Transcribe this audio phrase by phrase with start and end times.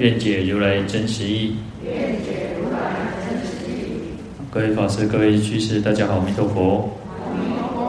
[0.00, 1.56] 愿解如来真实义。
[1.84, 1.92] 愿
[2.24, 2.78] 解如来
[3.20, 4.14] 真实义。
[4.50, 6.90] 各位法师、各位居士，大家好，阿弥陀佛。
[7.22, 7.80] 阿弥陀佛。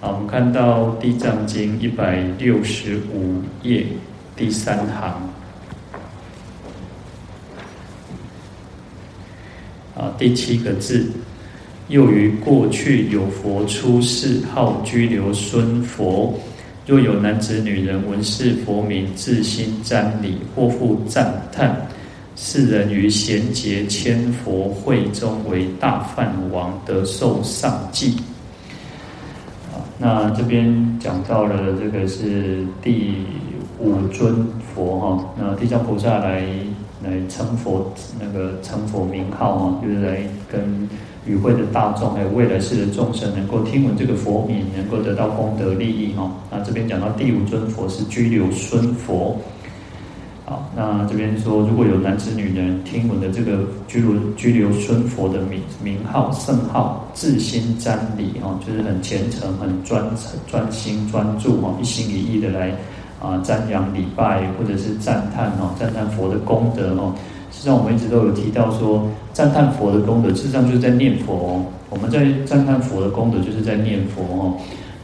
[0.00, 3.84] 好，我们看到《地藏经》一百六十五页
[4.36, 5.28] 第三行。
[9.96, 11.10] 啊，第七个字。
[11.88, 16.38] 又于过去有佛出世，号拘留孙佛。
[16.84, 21.76] 若有男子女人闻是佛名，自心瞻礼，或复赞叹，
[22.34, 28.16] 世人于贤劫千佛会中为大梵王，得受上记。
[29.96, 33.14] 那这边讲到了这个是第
[33.78, 36.42] 五尊佛哈，那地藏菩萨来
[37.04, 40.18] 来称佛那个称佛名号哈，就是来
[40.50, 40.88] 跟。
[41.26, 46.30] 与会的大众，还有未来世的众生，能够听闻这个佛名，能够得到功德利益哈。
[46.50, 49.36] 那这边讲到第五尊佛是居留孙佛。
[50.44, 60.04] 好，那这边说，如果有男子女人听闻的这个居留居留孙佛的名名号圣号，自心瞻礼哈，就是很虔诚、很专
[60.48, 62.70] 专心专注哈，一心一意的来
[63.20, 67.14] 啊瞻仰礼拜，或者是赞叹哈，赞叹佛的功德哈。
[67.52, 71.64] 实际上，我们一直都有提到说，赞叹佛的功德，事实上就是在念佛哦。
[71.90, 74.54] 我们在赞叹佛的功德，就是在念佛哦。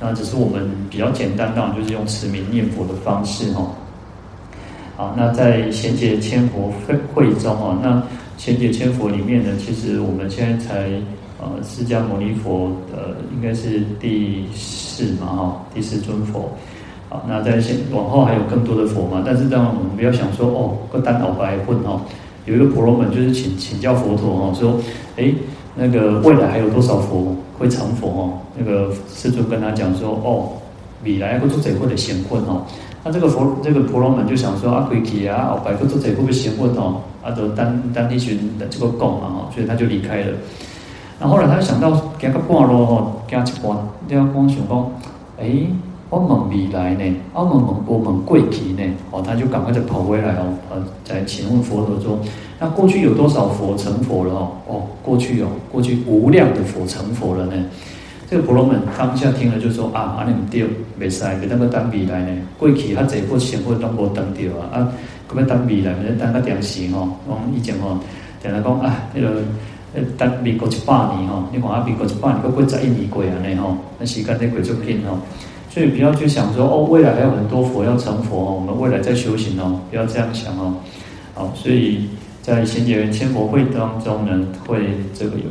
[0.01, 3.71] 那只是我们比较简单，当然就是用持名念佛的方式哦。
[4.97, 8.03] 好，那在贤劫千佛会会中哦，那
[8.39, 10.89] 贤劫千佛里面呢，其实我们现在才
[11.41, 16.51] 呃，释迦牟尼佛呃，应该是第四嘛哈，第四尊佛。
[17.11, 22.01] 好，那在先往后还有更多的佛嘛，但是当然我们不要想说哦，个单老白混哦。
[22.49, 24.81] 有一个婆罗门就是请请教佛陀哦，说，
[25.17, 25.35] 诶，
[25.75, 28.33] 那个未来还有多少佛会成佛哦？
[28.57, 30.57] 那个世尊跟他讲说，哦，
[31.05, 32.63] 未来会做者会的贤困哦。
[33.05, 37.03] 那这个佛这个婆罗门就想说，啊，贵气啊，后白会做者会不会贤困哦？
[37.23, 40.33] 啊，就单单一群的这个供嘛哈，所以他就离开了。
[41.21, 43.77] 然后来他就想到，加个半路哦，加一半，
[44.09, 44.91] 你要光想讲，
[45.39, 45.69] 诶。
[46.11, 47.17] 我问未来呢？
[47.35, 48.83] 我问问我问过去呢？
[49.11, 52.19] 哦，他就赶快就跑回来哦，呃，在请问佛陀说：
[52.59, 54.33] 那过去有多少佛成佛了？
[54.33, 57.63] 哦，哦，过去哦，过去无量的佛成佛了呢。
[58.31, 62.39] 这个婆罗门当下听了就说：啊，阿弥陀佛，未使，别等个等未来呢。
[62.59, 64.89] 过去他这波先佛都无等到啊，啊，
[65.31, 67.07] 咁要等未来，咪等个点时吼。
[67.27, 67.99] 我们以前吼，
[68.43, 69.43] 定来讲啊，那个
[69.95, 75.19] 呃等民国一百年吼，你看啊，民国一百年，过过十一年过啊呢吼，那时间在过足紧吼。
[75.79, 80.75] 所以不要去想说哦，未来还有很多佛要成佛哦，我们未来在修行哦，不要这样想哦。
[81.35, 82.09] 好，所以
[82.43, 85.45] 在贤劫千佛会当中呢，会这个有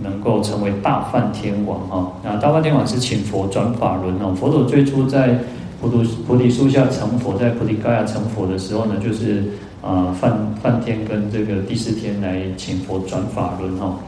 [0.00, 2.12] 能够成为大梵天王哈。
[2.22, 4.32] 那大梵天王是请佛转法轮哦。
[4.38, 5.36] 佛陀最初在
[5.80, 9.42] 菩提菩提树下成佛，在菩提伽亚成佛的时候呢，就是
[9.82, 10.32] 啊梵
[10.62, 13.98] 梵天跟这个帝释天来请佛转法轮哈。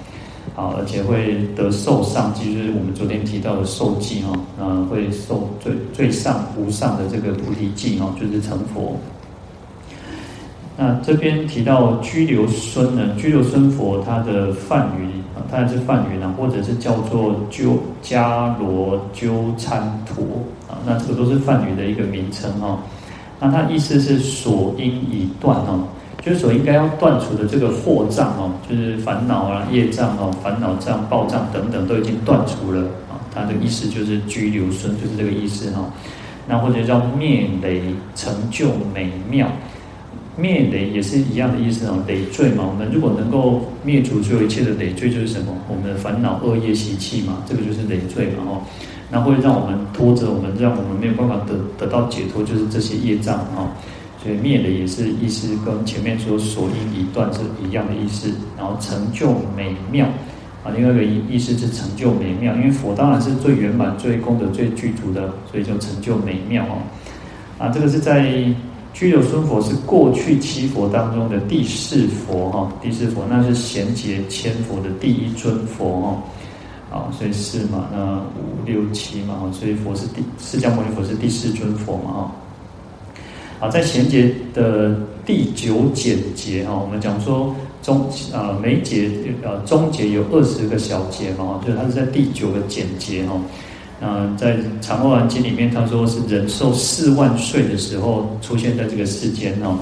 [0.55, 8.97] 好，而且会得受上记，就是我们昨天提到的受记哈，嗯，会受最最上无上的这个菩提记哈，就是成佛。
[10.77, 20.25] 那这边提到居留孙呢，居留孙佛他的梵语啊，他是梵语呢，或者是叫做鸠迦罗鸠参陀
[20.69, 22.79] 啊，那这个都是梵语的一个名称哈。
[23.41, 25.77] 那他意思是所因已断哈。
[26.25, 32.81] 就是所应该要断除的这个惑障哦，就是烦恼啊、业障哦、烦恼障、报障等等都已经断除了
[33.11, 33.21] 啊。
[33.35, 35.93] 它的意思就是居留孙，就是这个意思哈。
[36.49, 37.83] 那或者叫灭累
[38.15, 39.51] 成就美妙，
[40.37, 42.03] 灭累也是一样的意思哦。
[42.07, 45.53] 累赘嘛，我们如果能够灭除所有一切的累赘，就是什么？
[45.69, 48.63] 我们的烦恼、恶业习气嘛，这个就是累赘嘛哈。
[49.11, 53.69] 那会让我们拖着我们，让我们没有办法得得到解脱，就是这些业障哈。
[54.25, 60.07] 所以灭的也是意思跟前面说所因已断是一样的意思，然后成就美妙
[60.65, 66.81] 啊，另外一个意意思是成就美妙，因为佛当然是最圆满、最功德最具足的，所以就成就美妙哦。
[67.59, 68.33] 啊，这个是在
[68.95, 76.23] 居留孙佛是过去七佛当中的第四佛哈，第四佛那是贤劫千佛的第一尊佛哈。
[76.97, 82.33] 啊，所以四嘛，那五六七嘛，所以佛是第释迦牟尼佛是第四尊佛嘛哈。
[83.65, 84.95] 好，在贤节的
[85.25, 89.11] 第九简节哈，我们讲说中啊每节
[89.43, 93.41] 呃中节有二十个小节嘛，就是它是在第九个简节哈。
[94.03, 99.79] 嗯，在《长阿含经》里面，他说是人寿四万岁的时候出现在这个世间哦。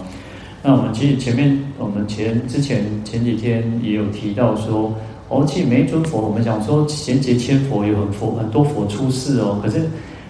[0.62, 4.94] 那我们其实前面我们前之前前几天也有提到说，
[5.28, 9.58] 哦，其实每尊佛，我们讲说贤劫千佛有很佛很多佛出世哦。
[9.60, 9.80] 可是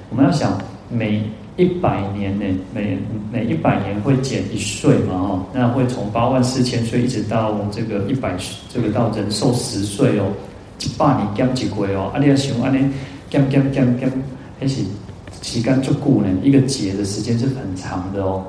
[0.09, 0.59] 我们要想，
[0.89, 1.23] 每
[1.62, 2.44] 一百年呢，
[2.75, 2.99] 每
[3.32, 8.37] 每一百年会减一岁嘛哦，那会从八万四千岁一直到这个一百
[8.69, 10.26] 这个到人寿十岁哦，
[10.81, 12.91] 一百年减几回哦，啊你要想啊你。
[13.32, 14.12] 减减减减，
[14.61, 14.82] 还是
[15.41, 18.44] 时间足够呢，一个劫的时间是很长的哦。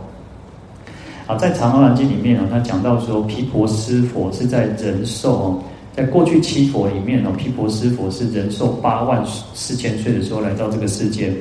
[1.26, 5.64] 啊，在《长阿含经》里面呢，他讲到说，毗婆尸佛是在人寿哦，
[5.96, 9.24] 在过去七佛里面哦，毗婆尸佛是人寿八万
[9.54, 11.32] 四千岁的时候来到这个世界。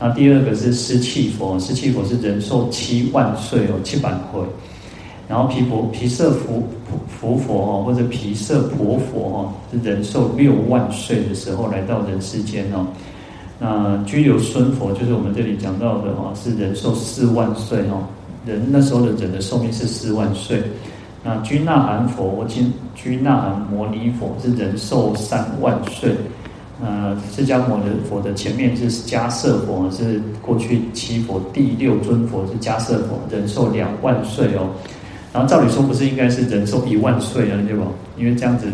[0.00, 4.40] 那第二个是尸弃佛，尸弃佛是人寿七万岁哦，七百回。
[5.28, 6.62] 然后皮婆皮色佛
[7.08, 12.86] 佛佛哦，或者皮色婆佛哦，是人寿六万岁的时候来到人世间哦。
[13.58, 18.06] 那居留孙佛就是我们这里讲到的哦，是人寿四万岁哦。
[18.46, 20.62] 人那时候的人的寿命是四万岁。
[21.24, 22.64] 那居那含佛或居
[22.94, 26.14] 居那含摩尼佛是人寿三万岁。
[26.80, 34.70] 那释迦牟尼佛的前面是迦叶佛，是过去七佛第六尊佛是迦叶佛，人寿两万岁哦。
[35.32, 37.84] 然后照理说不是应该是人寿一万岁啊，对吧？
[38.16, 38.66] 因为这样子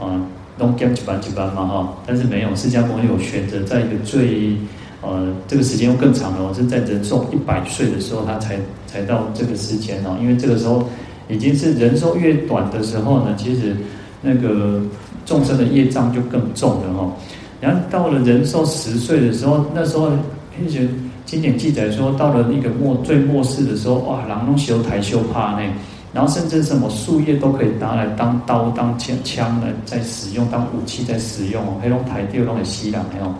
[0.00, 0.20] 啊，
[0.58, 1.94] 东减几班几班嘛哈。
[2.06, 4.56] 但是没有，释迦牟尼有选择在一个最
[5.02, 10.16] 呃这个时间又更长了，是在人寿一百岁的时候，他才才到这个时间哦。
[10.20, 10.88] 因为这个时候
[11.28, 13.76] 已经是人寿越短的时候呢，其实
[14.22, 14.82] 那个
[15.26, 17.12] 众生的业障就更重了哈。
[17.60, 20.10] 然后到了人寿十岁的时候，那时候
[20.56, 20.88] 并且
[21.26, 25.70] 经典记载说，到了那个末最末世的时候，哇，人拢修台修怕呢。
[26.12, 31.76] 然后甚至什么树叶都可以拿来当刀、当枪枪来在使用，当武器在使用哦。
[31.82, 33.32] 黑龙台地龙的西南还有，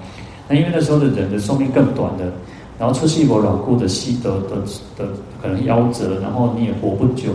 [0.48, 2.30] 那因为那时候的人的寿命更短的，
[2.78, 4.56] 然后出世一老固的西德的
[4.96, 5.10] 的
[5.42, 7.32] 可能夭折，然后你也活不久。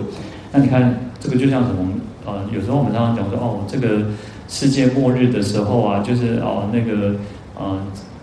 [0.54, 1.86] 那你看这个就像什么？
[2.28, 4.02] 呃，有时候我们常常讲说，哦，这个
[4.48, 7.16] 世界末日的时候啊，就是哦那个
[7.58, 7.80] 呃。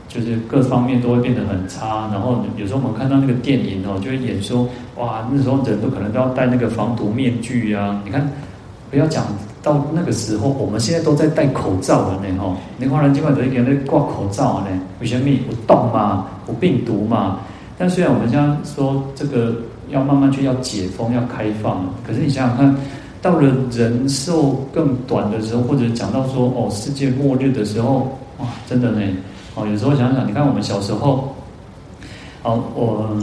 [0.08, 7.98] 就是各方面都会变得很差，然后有时候我们看到那个电影哦，就会演说，哇，那时候人都可能都要戴那个防毒面具啊。
[8.04, 8.30] 你看，
[8.90, 9.24] 不要讲
[9.62, 12.54] 到那个时候，我们现在都在戴口罩了呢，吼。
[12.76, 14.66] 你看人今晚都给那挂口罩呢，
[15.00, 15.24] 为什么？
[15.48, 17.38] 不动嘛，不病毒嘛。
[17.78, 19.56] 但虽然我们现在说这个
[19.88, 22.76] 要慢慢去要解封、要开放，可是你想想看，
[23.22, 29.00] 到了人寿更短的时候，或者讲到说哦，世界末日的时候，哇，真的呢。
[29.54, 31.32] 哦，有时候想想，你看我们小时候，
[32.42, 33.16] 哦，我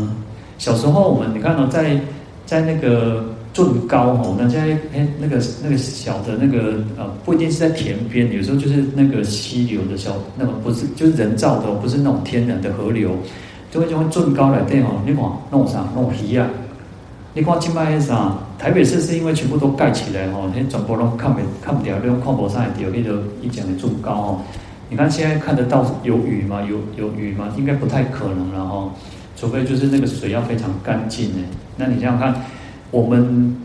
[0.57, 1.99] 小时候我们你看到、哦、在
[2.45, 13.09] 在那个圳高哦，那在哎那个那个小的那个呃，不一定是在田边，有时候就是那个溪流的小，那个不是就是人造的，不是那种天然的河流，
[13.71, 16.47] 就会就会圳高来对哦，你看弄啥弄鱼啊？
[17.33, 18.33] 你看金麦啥？
[18.57, 24.41] 台北市是因为全部都盖起来哦，那全部都看不看不掉，那种看不上来掉，那个一讲的圳高哦。
[24.89, 26.61] 你看现在看得到有雨吗？
[26.63, 27.47] 有有雨吗？
[27.55, 28.89] 应该不太可能了哈，
[29.37, 31.37] 除非就是那个水要非常干净呢。
[31.77, 32.41] 那你想想看，
[32.89, 33.55] 我们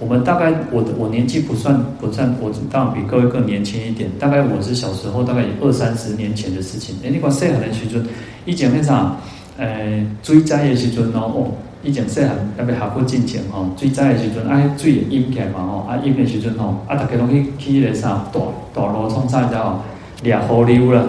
[0.00, 4.10] 我们大概我我年纪不算不算，我当然比各位更年轻一点。
[4.18, 6.96] 大概我是小时候，大概有二三十年前的事情。
[7.04, 8.04] 哎，你讲细汉的时阵，
[8.44, 9.16] 以前那啥，
[9.58, 18.40] 诶，水灾的时阵哦，以前细汉特别下过进前吼，水灾的时阵，哎，水淹起来嘛吼，啊淹的时阵吼，啊大家拢去去那个啥大
[18.74, 19.80] 大路冲啥子哦。
[20.24, 21.02] 抓河流啦，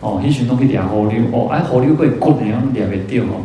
[0.00, 3.40] 哦，以前拢去抓河流，哦，哎，河流会滚的，然后抓不掉哦。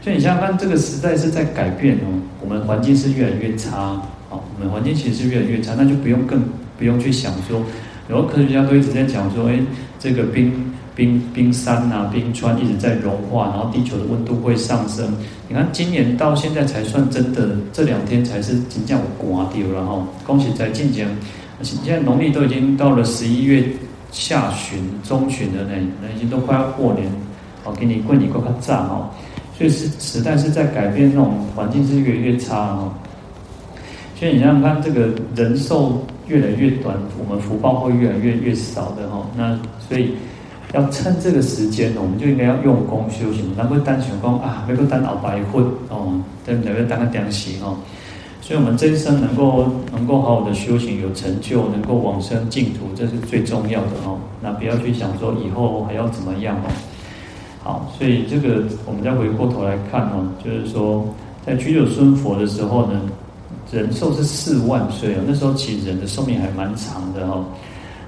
[0.00, 2.08] 所以你想想看，这个时代是在改变哦，
[2.40, 6.42] 我们环境是越来越差，哦，我们环境其实是越来越差，那就不用更
[6.78, 7.62] 不用去想说，
[8.08, 9.60] 然后科学家都一直在讲说，哎，
[9.98, 15.12] 这个冰冰冰山啊，冰川一直在融化，然后地球的温度会上升。
[15.48, 20.06] 你看今年到现在才算真的，这两天才是真正有刮掉了哈。
[20.26, 21.08] 恭喜在进讲，
[21.62, 23.64] 现在农历都已经到了十一月。
[24.12, 27.10] 下旬、中旬了呢，那已经都快要过年，
[27.64, 29.10] 好，给你过年过个赞哦。
[29.58, 32.94] 所以是时代是在改变，那种环境是越来越差哦。
[34.14, 39.26] 所以你想想看，这个人寿越来越短，我们福报会越来越越少的哈。
[39.36, 39.58] 那
[39.88, 40.14] 所以
[40.74, 46.76] 要趁这个时间呢，我们就应该要用功修行，不会单想讲啊，没个单熬白混哦，对不对？
[46.80, 47.76] 要当个点心哦。
[48.42, 54.18] 所以，我们这一生能够能够好好的修行，有成就，能够往生净土，这是最重要的哦。
[54.42, 56.68] 那不要去想说以后还要怎么样哦。
[57.62, 61.06] 好，所以这个我们再回过头来看哦，就是说
[61.46, 63.00] 在居久孙佛的时候呢，
[63.72, 67.44] 人寿是四万岁啊，那时候其实人的寿命还蛮长的哦。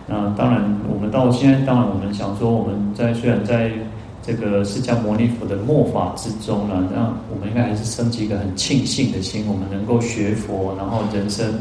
[0.07, 3.71] 那当然，我们到现在，当然我们想说，我们在虽然在
[4.23, 11.53] 这个释迦牟尼佛的末法之中呢，那我们应该还是升起一个很庆幸的心，我们能够学佛，然后人生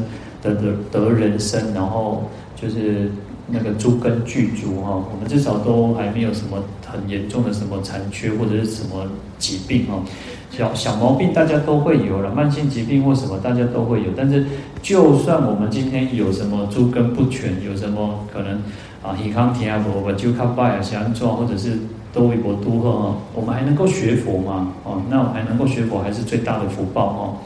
[0.42, 2.22] 得得得人生，然后
[2.54, 3.10] 就是
[3.48, 9.06] 那个诸根具足哈，我们至少都还没有什么很严重的什么残缺或者是什么
[9.38, 10.02] 疾病哦。
[10.50, 14.06] 小小毛病大家都会有了，慢性疾病或什么大家都会有。
[14.16, 14.46] 但是，
[14.80, 18.62] 就算我们今天有什么诸根不全，有什么可能
[19.02, 21.72] 啊，以康体啊，不不就靠拜啊，相状，或者是
[22.10, 24.72] 多维博都喝哈，我们还能够学佛嘛？
[24.84, 27.36] 哦，那我还能够学佛，还是最大的福报哦。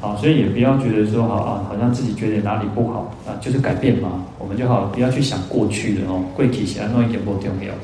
[0.00, 4.24] 好，所以也不要觉得说好啊，好像自己觉得哪里不好啊，就是改变嘛。
[4.38, 7.74] 我们就好不要去想过去的哦，过去是安弄一点不重要。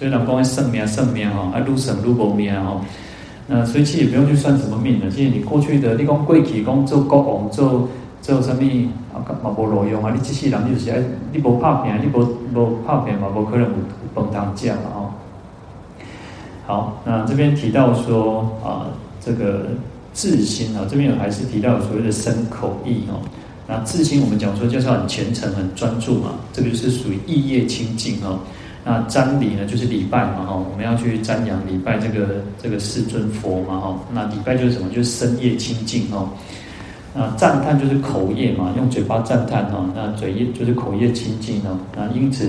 [0.00, 2.80] 所以老公讲算命算命哈，啊，愈算愈无命哈。
[3.46, 7.86] 那所以其实也不用去算什么命的，其实你过去的，你讲过去讲做国王做
[8.22, 8.62] 做什么
[9.12, 10.10] 啊，嘛无路用啊！
[10.16, 10.96] 你这世人就是爱，
[11.34, 12.20] 你无拍拼，你无
[12.54, 13.68] 无拍拼嘛，无可能有
[14.14, 15.10] 饭当食嘛哦。
[16.66, 18.88] 好，那这边提到说啊，
[19.22, 19.66] 这个
[20.14, 23.20] 自心啊，这边还是提到所谓的身口意哦。
[23.66, 28.38] 那自心我们讲说就是很虔诚、很专注嘛，这个就是属于意业清净哦。
[28.82, 33.98] 那瞻礼呢，就是礼拜嘛，哈，我们要去瞻仰礼拜这个这个世尊佛嘛，哈。
[34.12, 34.88] 那礼拜就是什么？
[34.88, 36.30] 就是身业清净哦。
[37.12, 39.84] 那赞叹就是口业嘛，用嘴巴赞叹哈。
[39.94, 41.78] 那嘴业就是口业清净哦。
[41.94, 42.48] 那因此，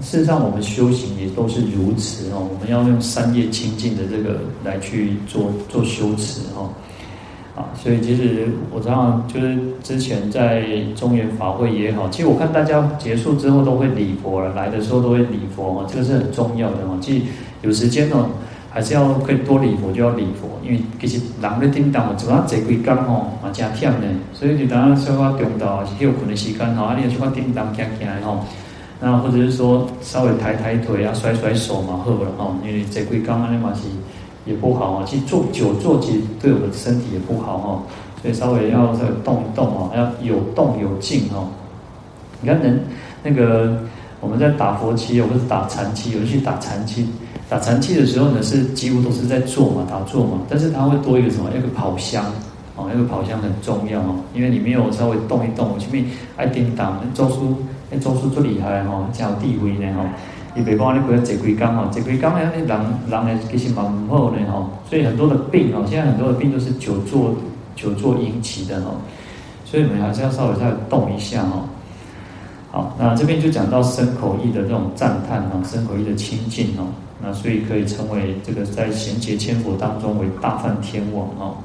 [0.00, 2.48] 事实上我们修行也都是如此哦。
[2.52, 6.68] 我们要用三业清净的这个来去做做修持哈。
[7.74, 10.64] 所以其实我常常就是之前在
[10.94, 16.96] 中原法会也好，其实我看大家结束之后都会礼佛了，来的时候都会礼佛，这个是很重要的哈。
[17.00, 17.24] 其实
[17.62, 18.26] 有时间哦，
[18.70, 28.40] 还是要可以多礼佛就要礼佛，因为其实人的叮当嘛，主要坐几工哦，嘛真忝呢，所以就当然稍微中道休困的时间哈，啊，你要去看叮当行行的哈，
[29.00, 33.82] 那或者是说稍微抬抬腿啊，甩甩手嘛好了哈，因为坐几工啊，你嘛是。
[34.44, 37.82] 也不好啊，其实坐久坐其实对我们的身体也不好哈，
[38.22, 41.46] 所以稍微要这个动一动啊，要有动有静哈。
[42.40, 42.82] 你看人
[43.22, 43.76] 那个
[44.20, 47.06] 我们在打佛七，或者是打禅七，有人去打禅七，
[47.48, 51.50] 打禅七的时候呢，是几乎都是在坐嘛，打坐嘛，但是它会多一个什么？
[51.56, 52.24] 一个跑香
[52.76, 56.04] 哦，一个跑香很重要哦，因为你没有稍微动一动，前面
[56.36, 57.56] 爱叮当，周叔
[57.90, 60.04] 那周叔最厉害哈，才有地位呢哈。
[60.54, 62.68] 你别讲你不要坐几工哦，坐几工啊，那人
[63.08, 67.34] 人诶其实蛮唔好的吼，所以很多的病哦，现在很多的病都是久坐
[67.76, 68.96] 久坐引起的哦，
[69.64, 71.68] 所以我们还是要稍微再动一下哦。
[72.72, 76.86] 好，那这边就讲到身口意的这种赞叹啊，身口意的清净哦，
[77.22, 81.56] 那所以可以称为这个在贤劫千佛当中为大梵天王哦。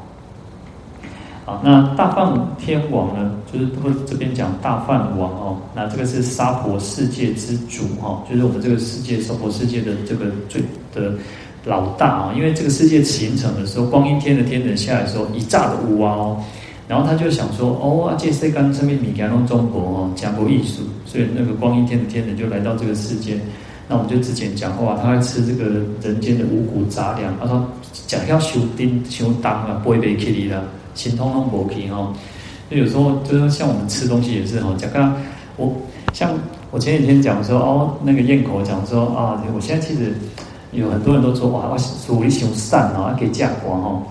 [1.45, 10.59] 啊，那大梵天王呢，就是不这边讲大梵王哦，那这个是娑婆世界之主哈，就是我们这个世界娑婆世界的这个最
[10.91, 11.13] 的
[11.63, 16.43] 老大啊，因为这个世界形成的时候，光阴天的天人下来的时候，一炸的乌啊哦，
[16.87, 23.39] 然后他就想说，哦，啊，这世间上面米干弄中国哦，讲过艺术，所以那个光阴天的天人就来到这个世界，
[23.87, 25.65] 那我们就之前讲话，他会吃这个
[26.01, 27.63] 人间的五谷杂粮，他说
[28.07, 30.63] 讲要修丁修当啊，不会被气离的。
[30.95, 32.11] 心通通不平哦，
[32.71, 35.15] 就有时候就是像我们吃东西也是哈，讲刚刚
[35.57, 35.71] 我
[36.13, 36.31] 像
[36.71, 40.13] 我前几天讲说哦，那个咽口讲说啊，我现在其实
[40.71, 44.01] 有很多人都说哇，我属于熊善啊，可以嫁过哈。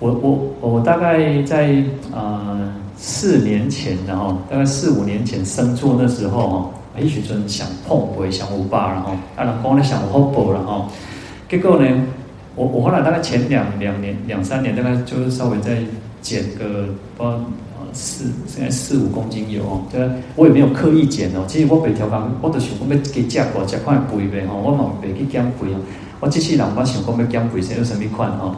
[0.00, 10.86] 我我我大概在呃四年前然后大概四五年前生错那时候哈，也许真想碰不会想我爸然后啊，老公咧想我好补然后，
[11.48, 11.86] 结果呢，
[12.56, 15.78] 我我后来大概前两两年两三年大概就是稍微在。
[16.22, 16.86] 减个
[17.18, 17.40] 不知道
[17.92, 21.44] 四现在四五公斤油哦，对，我也没有刻意减哦。
[21.46, 25.76] 其实我每条讲，我都想讲要给加过加块肥呗吼，我嘛袂去减肥哦。
[26.20, 28.56] 我机器人我想讲要减肥，谁有什么款哦？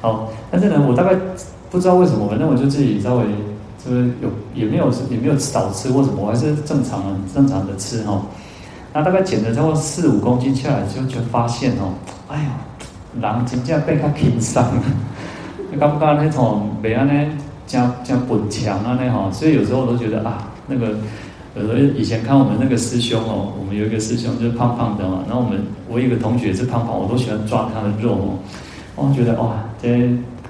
[0.00, 1.14] 好，但是呢，我大概
[1.70, 3.24] 不知道为什么，反正我就自己稍微
[3.84, 8.26] 就是有也没有也没有少吃或什么，我还是正常的正常的吃哈。
[8.92, 11.94] 那大概减了差不多四五公斤下来，就就发现哦，
[12.28, 12.58] 哎呀，
[13.20, 14.66] 人真正被他轻伤。
[15.78, 17.12] 刚刚那种北安呢，
[17.66, 20.96] 加加本强啊那哈，所以有时候我都觉得啊，那个
[21.56, 28.38] 有时候以前看我们那个师兄哦，我们有一个师兄就是胖胖的嘛，然后我们我有一个同学也是胖胖，我都喜欢抓他的肉
[28.96, 29.88] 哦，我觉得哇，这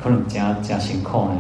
[0.03, 1.37] 可能加加辛苦呢。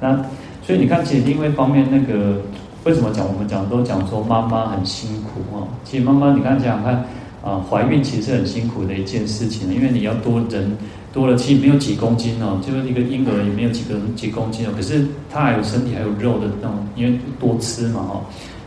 [0.00, 0.16] 那
[0.62, 2.40] 所以你看，其实另外一方面，那个
[2.84, 5.68] 为什么讲我们讲都讲说妈妈很辛苦哦？
[5.84, 7.04] 其实妈妈你刚才想想看
[7.42, 10.76] 啊，怀孕其实很辛苦的一件事情，因为你要多人。
[11.18, 14.70] 多了，其实没有几公斤哦，就是一个婴儿也没有几个几公斤哦。
[14.76, 18.20] 可是他还有身体还有肉的那种，因为多吃嘛哈。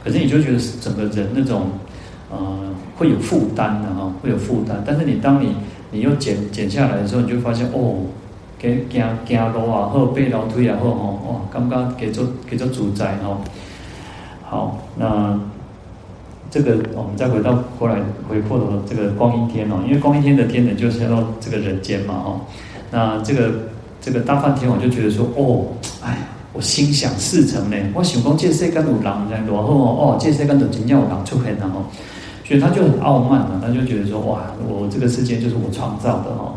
[0.04, 1.68] 可是你就觉得整个人那种
[2.30, 2.38] 呃
[2.98, 4.84] 会有负担的哈，会有负担。
[4.86, 5.56] 但是你当你
[5.92, 8.04] 你又减减下来的时候，你就发现哦，
[8.60, 13.40] 给行行路啊，或背楼梯啊，或吼哇，刚刚给做给做主宰哦。
[14.44, 15.40] 好，那。
[16.52, 17.96] 这个我们再回到过来
[18.28, 22.42] 回过头这个光阴天哦，因为光阴天的天人就是要到这个人间嘛哦，
[22.92, 23.50] 那这个
[24.02, 25.66] 这个大梵天王就觉得说哦，
[26.04, 26.18] 哎，
[26.52, 31.88] 我心想事成呢，我想讲这世间有人在多好哦，这世间都真正有人出现了哦，
[32.44, 36.54] 所以他就很傲慢了，他就觉得说哇，我这个世界就是我创造的哈，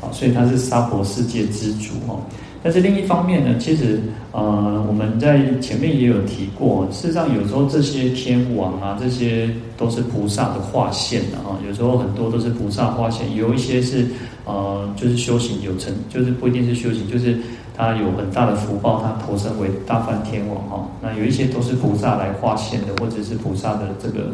[0.00, 2.20] 啊，所以他是娑婆世界之主哦。
[2.64, 4.00] 但是另一方面呢，其实
[4.32, 11.60] 呃，我们在前面也有提过，事实上有时候这些天王啊，这些都是菩萨的化现的啊。
[11.68, 14.06] 有时候很多都是菩萨化现，有一些是
[14.46, 17.36] 呃，就是修行有成，就是不一定是修行，就是
[17.76, 20.88] 他有很大的福报，他投身为大梵天王哈。
[21.02, 24.32] 那有一些都是菩萨来化现的，或者是菩萨的这个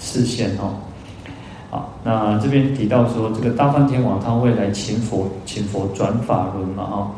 [0.00, 0.74] 视线哈。
[1.70, 7.12] 好，那这边提到说，这个大梵天王他会来请佛，请佛转法轮嘛哈。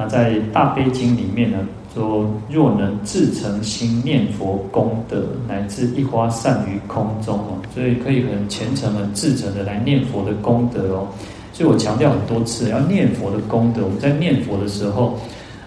[0.00, 1.58] 那在大悲经里面呢，
[1.92, 11.08] 说若能至诚心念佛功德，乃至一花散于空中哦，所以可以很虔诚、很至诚的来念佛的功德哦。
[11.52, 13.82] 所以我强调很多次，要念佛的功德。
[13.82, 15.18] 我们在念佛的时候，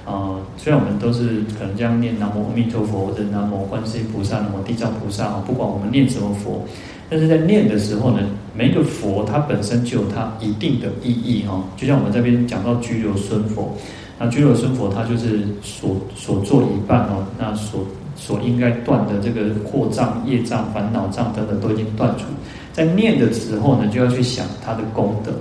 [0.06, 6.64] 啊、虽然我们都是可能这样念南无阿弥陀佛或者南无观世音菩萨、南无地藏菩萨啊，不管我们念什么佛，
[7.10, 8.20] 但是在念的时候呢，
[8.56, 11.62] 每一个佛它本身就有它一定的意义哈。
[11.76, 13.76] 就像我们这边讲到居留孙佛。
[14.24, 17.84] 那居留孙佛，他就是所所作一半哦，那所
[18.16, 22.26] 所应该断的这个惑障、业障、烦恼障等等都已经断除。
[22.72, 25.32] 在念的时候呢，就要去想他的功德，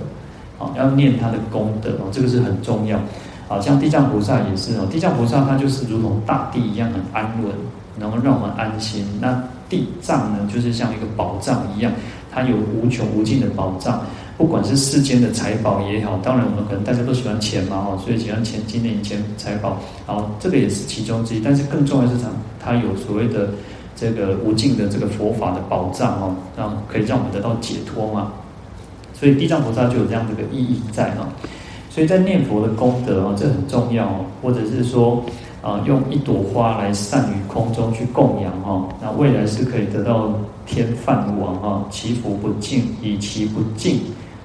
[0.57, 2.97] 啊，要念他的功德哦，这个是很重要。
[3.47, 7.53] 啊，像地藏菩萨也是哦，地藏菩萨他就是如同大地一样很安稳，
[7.99, 9.05] 能够让我们安心。
[9.21, 11.91] 那地藏呢，就是像一个宝藏一样，
[12.33, 14.01] 它有无穷无尽的宝藏。
[14.41, 19.77] 不管是世间的财宝也好，当然我们可能大家都喜欢钱嘛，哈，所以喜欢钱、金银、钱财宝，
[20.07, 21.39] 然后这个也是其中之一。
[21.39, 22.25] 但是更重要的是，
[22.59, 23.49] 它有所谓的
[23.95, 28.33] 这个无尽的这个佛法的宝藏哦，让可以让我们得到解脱嘛。
[29.13, 31.29] 所以地藏菩萨就有这样的一个意义在哈。
[31.91, 35.23] 所以在念佛的功德啊，这很重要哦，或者是说
[35.61, 40.33] 啊，用一朵花来散于空中去供养哈，那未来是可以得到
[40.65, 44.01] 天饭王哈，其福不尽，以其不尽。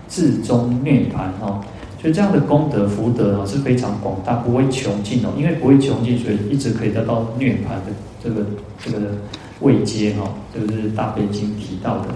[0.09, 1.61] 至终涅槃哦，
[2.01, 5.33] 所以这样的功德福德啊是非常广大，不会穷尽哦。
[5.37, 7.93] 因为不会穷尽，所以一直可以得到涅槃的
[8.23, 8.47] 这个
[8.85, 9.17] 这个
[9.61, 10.33] 位阶哈。
[10.55, 12.09] 这个是大悲经提到的。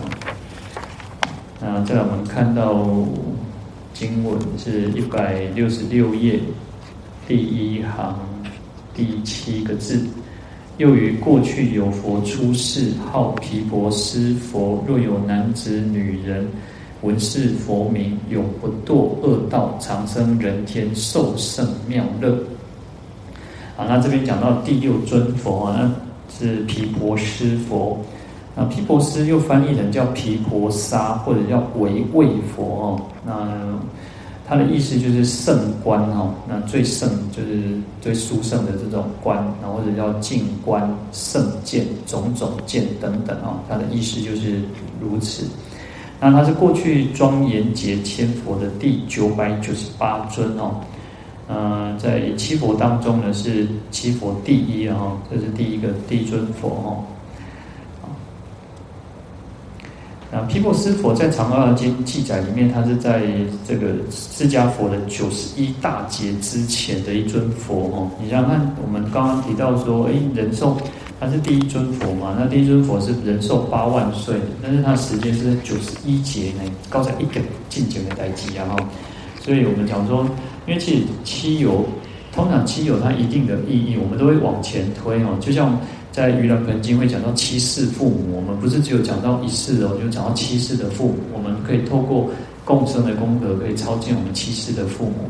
[1.61, 2.87] 那再来我们看到
[3.93, 6.39] 经文是一百六十六页
[7.27, 8.19] 第一行
[8.95, 10.01] 第七个字，
[10.79, 14.85] 又于过去有佛出世，号毗婆尸佛。
[14.87, 16.47] 若有男子女人。
[17.03, 22.33] 闻是佛名，永不堕恶道，长生人天，受胜妙乐。
[23.77, 25.91] 啊，那这边讲到第六尊佛啊，
[26.39, 27.99] 是毗婆尸佛。
[28.55, 33.01] 那毗婆尸又翻译成叫毗婆沙，或者叫为畏佛哦。
[33.25, 33.79] 那
[34.47, 36.35] 它的意思就是圣观哦。
[36.47, 43.59] 那最圣就是最殊胜的这种观，然后或者叫净观、圣见、种种见等等啊。
[43.69, 44.61] 它的意思就是
[45.01, 45.47] 如此。
[46.21, 50.75] 那他是过去庄严劫千佛的第九百九十八尊哦，
[51.49, 57.05] 呃，在七佛当中呢是七佛第一啊，这是第一个第一尊佛哦。
[60.31, 63.23] 那毗婆尸佛在《长阿经》记载里面，他是在
[63.67, 68.11] 这个释迦佛的九十一大劫之前的一尊佛哦。
[68.23, 70.77] 你想想看，我们刚刚提到说，哎，人寿。
[71.21, 72.35] 他是第一尊佛嘛？
[72.39, 78.77] 那第一尊佛是人寿八万岁，但是他时间是九十一劫呢，高在一点进前的代际啊哈。
[79.39, 80.27] 所以我们讲说，
[80.67, 81.85] 因为其实七有，
[82.33, 85.37] 通常七有它一定的意义，我们都会往前推哦。
[85.41, 85.79] 就像
[86.11, 92.31] 在《盂兰盆经》会讲到七世父母，我们不是只有讲到一世哦，就讲到七世的父母，我们可以透过
[92.65, 95.29] 共生的功德，可以超荐我们七世的父母。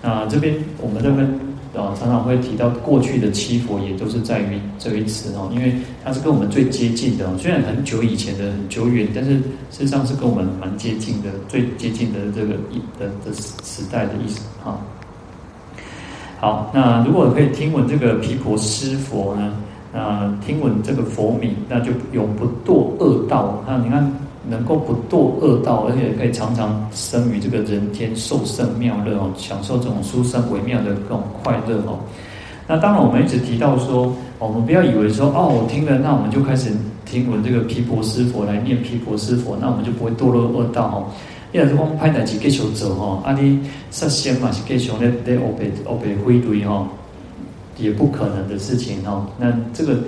[0.00, 1.28] 那这边我们这边。
[1.76, 7.36] 啊，常常会提到过去的七佛，也都是在于这一词哦，因为它是跟我们最接近的。
[7.36, 14.78] 虽然很久以前的很久远，但是事实上是跟我们蛮接近的，最接近的这个一的的时时代的意思哈。
[16.38, 19.56] 好，那如果可以听闻这个毗婆尸佛呢，
[19.92, 23.62] 那听闻这个佛名，那就永不堕恶道。
[23.66, 24.12] 那你看
[24.48, 31.98] 能够不堕恶道，而且可以常常生于这个人天，受胜妙乐哦，享受这种殊胜微妙的这种快乐哦。
[32.66, 36.70] 那当然，我们一直提到说，我们不要以为说，哦，我听了，那我们就开始
[37.04, 41.12] 听闻这个毗婆尸佛来念毗婆尸佛，那我们就不会堕落恶道哦。
[41.52, 46.88] 因为我们拍代志继续做哈，啊，你杀仙嘛是继续咧咧恶被恶被毁对哈，
[47.78, 49.24] 也不可能的事情哈。
[49.38, 49.98] 那这个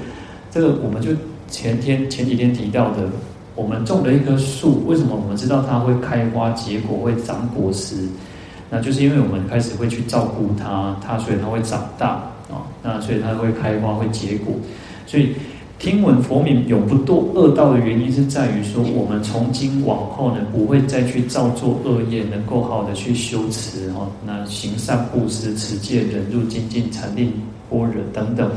[0.51, 1.11] 这个，我们就
[1.49, 3.09] 前天前几天提到的，
[3.57, 7.97] 我们种了一棵树，为什么我们知道它会开花结果，会长果实？
[8.71, 12.11] 那就是因为我们开始会去照顾它，它所以它会长大
[12.49, 14.55] 啊，那所以它会开花会结果，
[15.07, 15.35] 所以。
[15.79, 27.31] 听闻佛名永不堕恶道的原因是在于说，我们从今往后呢，不会再去造作恶业，能够好的去修持哦，那行善布施、持戒、忍辱、精进、禅定、
[27.69, 28.51] 般若等等，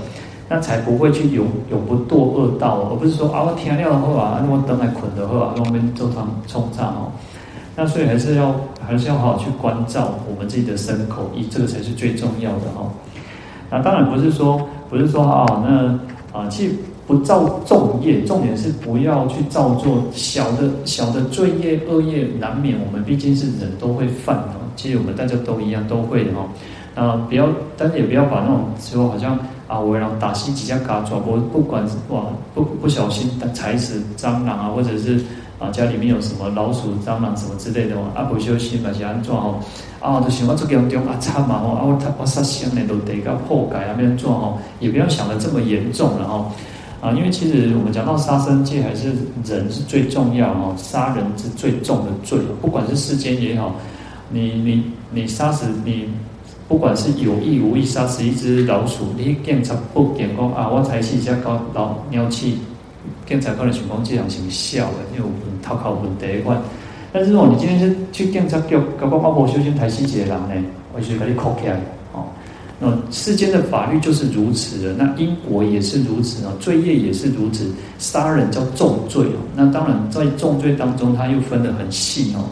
[0.50, 7.12] 那才不会去永永不堕恶道，而不是说啊，我听了的话，那我等来捆的话，那我们做堂冲上哦。
[7.76, 8.54] 那所以还是要
[8.86, 12.92] 还是要好好去关照我们自己的身口意，这个才是最重要的哦。
[13.70, 16.76] 那当然不是说不是说啊，那啊去。
[17.10, 24.50] 不造重业，重点是不要去造作小的小的罪业恶业，难免我们毕竟是人都会犯的。
[24.76, 26.48] 其实我们大家都一样都会的哈。
[26.94, 35.24] 啊，不要，但是也不要把那种说好像啊，我让打死几下嘎抓，我不管哇，不不小心踩死蟑螂啊，或者是
[35.60, 39.60] 啊家里面有什么老鼠、蟑螂什么之类的啊，不小心把些安装哦，
[40.02, 46.52] 啊，就想到这个严重啊，惨嘛哦，啊我他我杀生呢都得个破改啊，变做哦，也不要想的这么严重了哈。
[47.02, 49.14] 啊，因为其实我们讲到杀生戒，还是
[49.46, 53.74] 人是最重要哦，杀人是最重的罪，不管是世间也好，
[54.30, 56.10] 你你你杀死你，
[56.70, 62.60] 不管是有意无意杀死一只老鼠，你检查不检讲啊，我才是一只高老鸟气，
[63.26, 66.62] 检查可能情况这样是笑的，因为我们讨考问题关。
[67.12, 70.54] 但是如果你今天是去检查叫搞不好我修行台细节人呢，
[70.94, 71.82] 我就给你扣起来。
[72.82, 77.70] 那世间的法律就是如此的，那因果也是如此啊，罪业也是如此。
[77.98, 82.46] 杀人叫重罪哦，那当然在重罪当中，它又分得很细哦。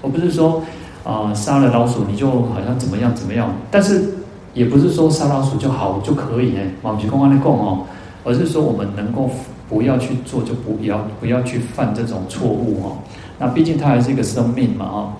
[0.00, 0.62] 我不是说
[1.04, 4.14] 啊，杀了老鼠你就好像怎么样怎么样，但是
[4.54, 6.60] 也不是说杀老鼠就好就可以呢。
[6.82, 7.84] 毛主席公安的供哦，
[8.24, 9.30] 而是说我们能够
[9.68, 12.98] 不要去做，就不要不要去犯这种错误哦。
[13.38, 15.12] 那毕竟它还是一个生命嘛哦。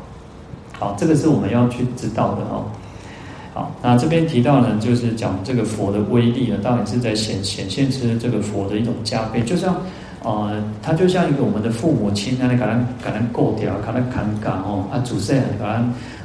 [0.79, 2.65] 好，这个是我们要去知道的哦。
[3.55, 9.77] 好，那这边提到呢，就是讲这个佛的威力呢，当然是在显显现出这个佛的一种加倍，就像，
[10.25, 15.83] 呃，他就像一个我们的父母亲，那你给他给他过掉，给他看讲哦，啊，祖先给他，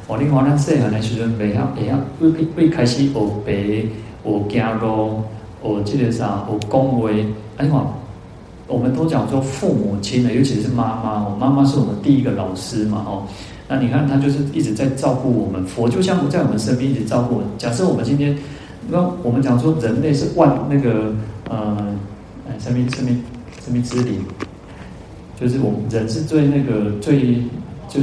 [0.07, 3.13] 我另外那细汉的时阵，未晓会晓，未未开始学
[3.45, 3.89] 白、学
[4.23, 5.23] 走路、
[5.61, 7.09] 学这个啥、学讲话，
[7.57, 7.81] 哎你看，
[8.67, 13.23] 我们都讲说父母亲呢，尤其是妈妈，哦妈妈是我们第一个老师嘛，哦。
[13.69, 15.65] 那你看，他就是一直在照顾我们。
[15.65, 17.49] 佛就像在我们身边一直照顾我们。
[17.57, 18.33] 假设我们今天，
[18.89, 21.13] 那我们讲说人类是万那个
[21.49, 21.75] 呃，
[22.59, 23.21] 生命生命
[23.67, 24.23] 生命之灵，
[25.37, 27.41] 就是我们人是最那个最
[27.89, 27.99] 就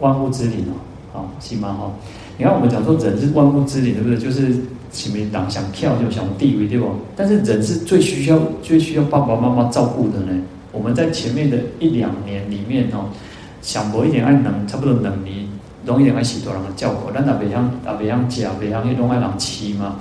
[0.00, 0.74] 万物之灵哦，
[1.12, 1.72] 好，行吗？
[1.72, 1.92] 哈，
[2.36, 4.18] 你看我们讲说人是万物之灵，对不对？
[4.18, 4.52] 就是
[4.90, 6.90] 前面党想跳就想地位，对不？
[7.14, 10.42] 但是人是最需要最需要爸爸妈妈照顾的呢。
[10.72, 13.06] 我们在前面的一两年里面哦。
[13.62, 15.48] 想博一点爱能，差不多能力，
[15.84, 19.96] 容易点爱许多人的教口，但那北方啊北方家北方那种爱人骑嘛，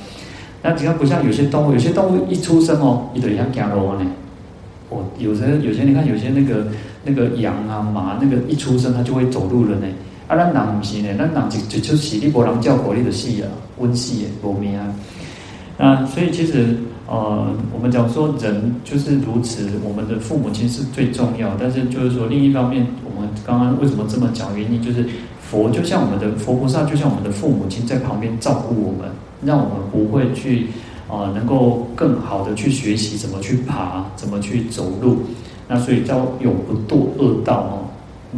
[0.67, 4.11] 那你看不像有些动物，有些动物一出生哦，一堆像走路呢。
[4.89, 6.65] 哦，有些有些你看有些那个
[7.03, 9.85] 那个羊啊马，那个一出生它就会走路了呢。
[10.27, 13.47] 啊，咱人不是呢，咱人就就就是你博人教口，你的死啊，
[13.77, 14.91] 温死的无命啊。
[15.77, 16.75] 那所以其实。
[17.07, 21.55] 呃，我们讲说人就是如此，我们的父母亲是最重要。
[21.59, 24.57] 但是就是说，另一方面，我们刚刚为什么这么讲？
[24.57, 25.05] 原因就是
[25.39, 29.07] 佛就像我们的佛菩萨，就像我们的父母亲在旁边照顾我们，
[29.43, 30.67] 让我们不会去
[31.07, 35.17] 啊、能够更好的去学习怎么去爬，怎么去走路。
[35.67, 37.73] 那所以叫永不堕恶道哦。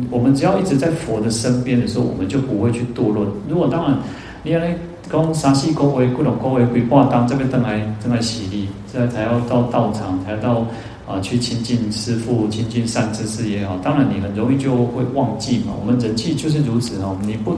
[0.10, 3.26] 我们只要一直在佛的身边的时候，我们就不会去堕落。
[3.50, 3.98] 如果当然，
[4.44, 4.76] 你看呢？
[5.10, 10.68] 讲三四个月、几六个月、几半当，这个等来等来洗礼，这才要到道场，才要到
[11.08, 13.78] 啊、去亲近师父、亲近善知识也好。
[13.82, 15.72] 当然，你很容易就会忘记嘛。
[15.80, 17.18] 我们人气就是如此哦。
[17.22, 17.56] 你不，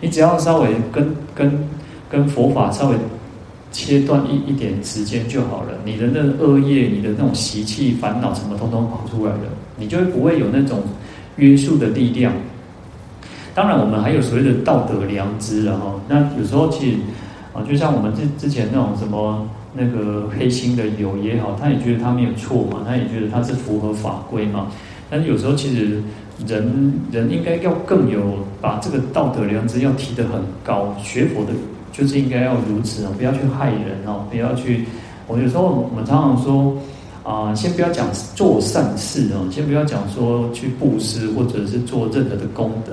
[0.00, 1.52] 你只要稍微跟跟
[2.12, 2.96] 跟佛法稍微
[3.72, 5.70] 切断一一点时间就好了。
[5.82, 9.40] 你的那恶业、你的那种习气、烦恼什么，通通跑出来了，
[9.78, 10.80] 你就不会有那种
[11.36, 12.30] 约束的力量。
[13.54, 15.94] 当然，我们还有所谓的道德良知了哈。
[16.06, 16.96] 那有时候其实
[17.54, 24.68] 啊，就像我们之之前那种什么那个黑心的友也好，他也觉得他没有错嘛，他也觉得他是符合法规嘛。
[25.08, 26.02] 但是有时候其实
[26.46, 31.52] 人人应该要更有把这个道德良知要提得很高，学佛的
[31.92, 34.84] 就是应该要如此啊，不要去害人哦，不要去。
[35.28, 36.76] 我有时候我们常常说
[37.22, 42.92] 啊、先不要讲做善事哦，先不要讲说去布施或者是做任何的功德。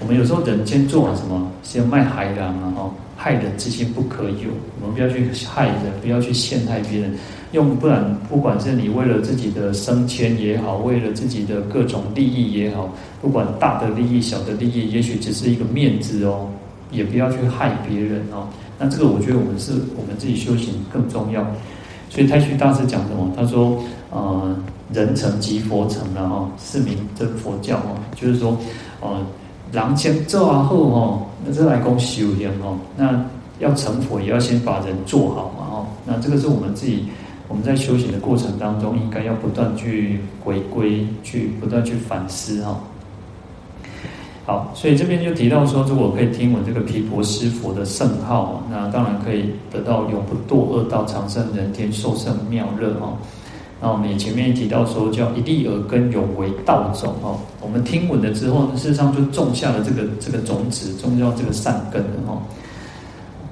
[0.00, 1.50] 我们有时候人先做完什么？
[1.62, 2.72] 先卖害人啊！
[2.74, 4.48] 哈，害人之心不可有。
[4.80, 7.12] 我们不要去害人，不要去陷害别人。
[7.52, 12.88] 用不然，不管是你为了自己的升迁也好，为了自己的各种利益也好，
[13.20, 16.48] 不管大的利益、小的利益，也许只是一个面子哦，
[16.90, 18.48] 也不要去害别人哦。
[18.78, 21.46] 那这个我觉得我们是我们自己修行更重要。
[22.10, 23.30] 所以太虚大师讲什么？
[23.36, 23.78] 他说：
[24.10, 24.56] 呃，
[24.92, 27.98] 人成即佛成了哈，是名真佛教哦。
[28.14, 28.56] 就是说，
[29.00, 29.24] 呃。
[29.70, 33.22] 人先做好吼，那这来讲修行吼，那
[33.58, 37.04] 要成佛也要先把人做好嘛吼，那这个是我们自己
[37.48, 42.80] 我们在修行的过程当中，应该要不断去回归，去不断去反思哈。
[44.48, 53.14] 好，所以这边就提到说，如果可以听闻这个毗婆尸佛的圣号，那当然可以得到永不堕恶道、长生人天、受胜妙乐哈。
[53.78, 57.38] 那我们也前面提到说，叫一粒耳根永为道种哦。
[57.60, 62.40] 我们听闻了之后呢，事实上就种下了这个这个种子，种下这个善根的哦。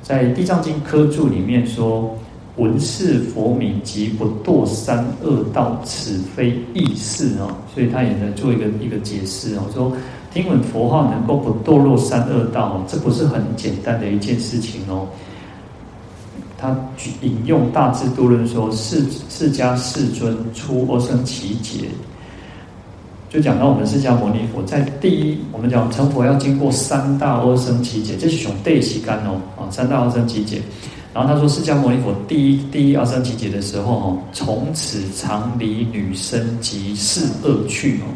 [0.02, 2.16] 在《地藏经》科注里面说
[2.56, 9.92] ：“闻是佛名，即不堕三恶道，此非易事哦。”所以他也在做一个一个解释哦，说
[10.36, 15.08] 听闻佛号能够不堕落三恶道，这不是很简单的一件事情哦。
[16.58, 16.76] 他
[17.22, 21.88] 引用《大智度论》说：“释释迦世尊出阿僧只劫，
[23.30, 30.60] 就讲到我们释迦牟尼佛在第一，我们讲成佛要经过三大阿僧只劫，这是从对起干哦啊，三大阿僧只劫。
[31.14, 38.12] 然后他说，释迦牟尼佛第一第一阿僧只劫的时候哦，从此常离女身及四恶趣哦。”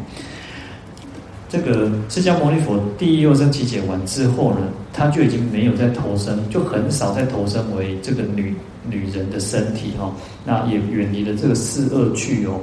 [1.51, 4.59] 这个释迦牟尼佛第一阿僧只劫完之后呢，
[4.93, 8.55] 他就已经没有再投生，就很少再投生为这个女
[8.89, 10.09] 女人的身体哈。
[10.45, 12.61] 那也远离了这个四恶趣哦。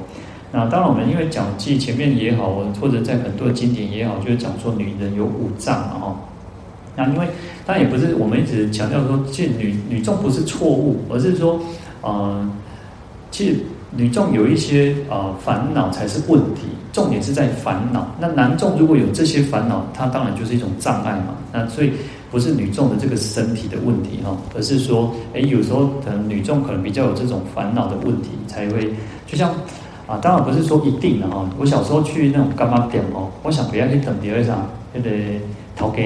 [0.50, 6.20] 那当然，我们因为讲记前面也好，或者在很多经典也好，就是讲说女人有五脏嘛哈。
[6.96, 7.28] 那因为
[7.66, 11.60] 当然也不是我们一直强调说，这女女众不是错误，而是说，
[12.00, 12.50] 呃，
[13.30, 13.56] 其实。
[13.90, 18.06] 女众有一些啊烦恼才是问题，重点是在烦恼。
[18.20, 21.36] 那男众如果有这些烦恼，他当然就是一种障碍嘛。
[21.52, 21.92] 那所以
[22.30, 28.92] 不是女众的这个身体的问题哈，而是说，哎，有时候可能女众可能比较有这种烦恼的问题，才会
[29.26, 29.50] 就像
[30.06, 31.48] 啊，当然不是说一定的哈。
[31.58, 35.10] 我小时候去那种干妈店哦，我想不要去等第二场那个
[35.74, 36.02] 头家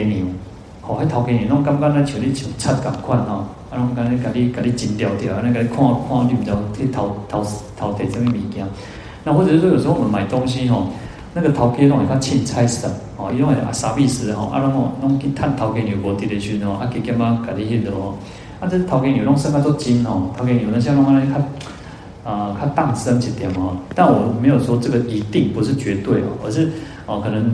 [0.83, 3.47] 娘，哦，那头家娘那种柑柑那像你像擦咁款哈。
[3.71, 7.43] 啊，拢甲你、甲你、甲你剪掉掉，啊，那个看看你比较去淘淘
[7.75, 8.67] 淘点什么物件。
[9.25, 10.89] 那或者是说，有时候我们买东西吼，
[11.33, 18.15] 那个头家拢会较凊彩神哦，因为啊傻逼死吼，啊，拢哦拢去趁头家娘无伫咧时阵哦，啊，加减啊，甲你迄落，
[18.61, 23.75] 啊，这头家娘拢算较做精哦，头家娘那像拢安尼较啊较当生一点哦。
[23.95, 26.71] 但我没有说这个一定不是绝对哦，而是
[27.07, 27.51] 哦可能。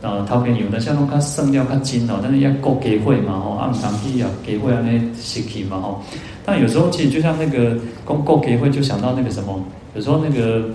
[0.00, 6.00] 呃，头家有的像拢较胜了较精哦，但是要过机会嘛吼，啊，唔当去啊，机会安尼失去嘛吼。
[6.44, 9.60] 但有时候其实就像那个公过机会，就想到那个什么，
[9.96, 10.70] 有时候那个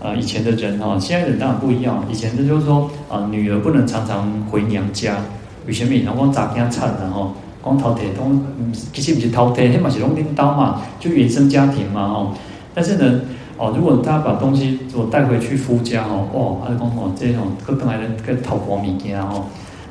[0.00, 2.04] 呃以前的人哈，现在人当然不一样。
[2.08, 5.16] 以前的就是说啊、女儿不能常常回娘家，
[5.66, 5.92] 为什么？
[6.04, 7.32] 然后讲杂家产的吼，
[7.64, 8.30] 讲头家都
[8.92, 12.34] 其实不是头家，迄嘛是拢领导嘛，就原生家庭嘛吼。
[12.72, 13.20] 但是呢。
[13.58, 19.46] 哦，如果他把东西如果带回去夫家哦，哦，他就讲哦，这种各本来的个讨婆物件哦，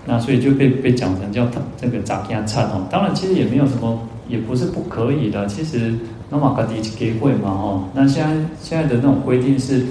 [0.05, 1.45] 那所以就被被讲成叫
[1.79, 2.87] 这个杂家产哦。
[2.89, 3.99] 当然，其实也没有什么，
[4.29, 5.45] 也不是不可以的。
[5.47, 5.93] 其实
[6.29, 9.85] 那么个地机会嘛哦，那现在现在的那种规定是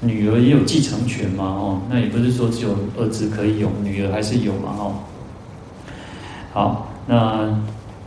[0.00, 4.92] 女儿也有继承权嘛哦，那也不是说只有儿子可以有，女儿还是有嘛哦。
[6.52, 7.58] 好，那。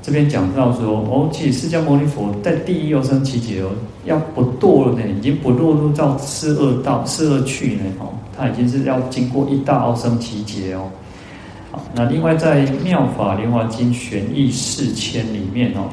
[0.06, 3.72] 这边讲到说，哦，其实释迦牟尼佛在第一阿僧只劫哦，
[4.06, 10.92] 要不堕呢，已经不落入到四恶道、四恶趣呢，哦，他已经是要经过一大阿僧只劫哦。
[11.72, 15.90] 好，那另外在《妙法莲华经玄义四千》里面哦，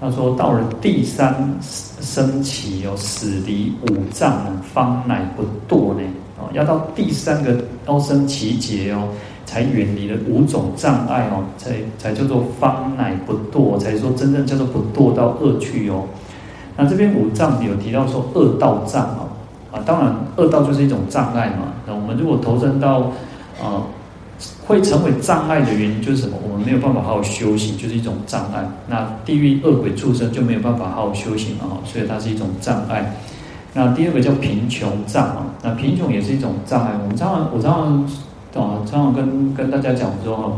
[0.00, 4.44] 他说到了第三僧只哦，死离五障
[4.74, 6.02] 方乃不堕呢，
[6.36, 9.08] 哦，要到第三个阿僧只劫哦。
[9.52, 16.04] 才远离了五种障碍哦，才才叫做方乃不堕，才说真正叫做不堕到恶趣哦。
[16.74, 19.28] 那这边五障有提到说恶道障哦，
[19.70, 21.74] 啊，当然恶道就是一种障碍嘛。
[21.86, 23.12] 那我们如果投身到
[23.62, 23.84] 啊，
[24.66, 26.38] 会成为障碍的原因就是什么？
[26.42, 28.66] 我们没有办法好好修行，就是一种障碍。
[28.88, 33.14] 那地狱恶鬼畜生就没有办法好好修行啊，所以它是一种障碍。
[33.74, 36.92] 那第二个叫贫穷障啊，那贫穷也是一种障碍。
[37.02, 38.06] 我们常常我常常
[38.60, 40.52] 啊常常跟跟大家讲说哈，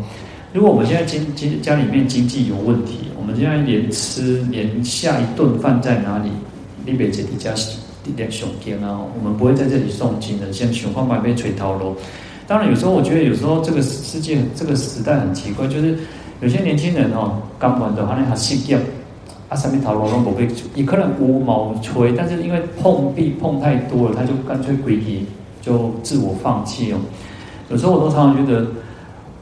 [0.52, 6.30] 如果我们现在经经家里面经济有问题，我们现在连吃连下一顿饭在哪里，
[6.84, 7.52] 你别姐弟家
[8.16, 11.94] 连熊天啊，我们不会在这里诵经的，像熊方白被锤头喽。
[12.46, 15.98] 当然有时候我觉得有时候这个世界这个时代很奇怪，就是
[16.40, 18.78] 有些年轻人哦，刚完的话呢，他信教。
[19.46, 25.26] 啊，上面头路拢无被，也可能无毛吹，但是因为碰壁碰太多了，他就干脆归体，
[25.60, 26.98] 就自我放弃哦。
[27.68, 28.66] 有时候我都常常觉得，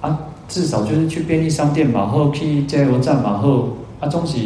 [0.01, 3.69] 啊，至少就是去便利商店嘛，或去加油站嘛，或
[4.01, 4.39] 啊，总是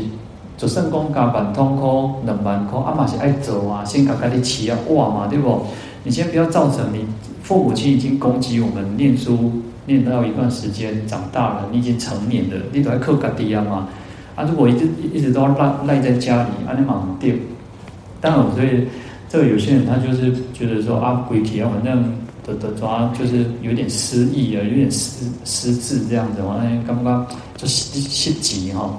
[0.57, 5.63] 就算讲加万通箍两万块，啊嘛是爱走啊，先搞家己起啊，哇嘛，对不？
[6.05, 7.05] 你先不要造成你
[7.43, 9.53] 父母亲已经攻击我们念书
[9.87, 13.89] 念到一段时间，长大了，你已经成年了，你都要靠家己啊嘛。
[14.37, 17.35] 啊，如果一直一直都赖赖在家里，啊，你忙不掉。
[18.21, 18.87] 当然，所以
[19.29, 22.13] 这个有些人他就是觉得说啊，鬼体啊，反正
[22.47, 28.97] 的的抓就是有点失忆啊，有点失失智这样子，完了刚刚就失失急哈。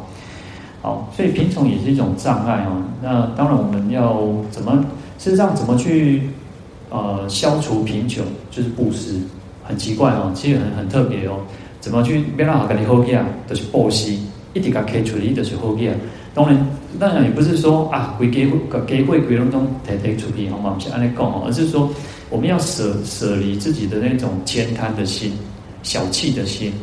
[0.81, 2.83] 好，所以贫穷也是一种障碍哦。
[3.01, 4.86] 那当然，我们要怎么
[5.17, 6.29] 事实上怎么去
[6.89, 9.19] 呃消除贫穷，就是布施。
[9.63, 11.39] 很奇怪哦，其实很很特别哦。
[11.81, 14.13] 怎么去别让好跟你好起啊，都是布施。
[14.53, 15.77] 一直给开出来的时候，
[16.33, 16.67] 当然，
[16.99, 18.57] 当然也不是说啊，会给会
[18.88, 20.71] 给会给拢总提提出去，好吗？
[20.71, 21.89] 不是按呢讲哦，而是说
[22.29, 25.31] 我们要舍舍离自己的那种慳贪的心、
[25.83, 26.73] 小气的心，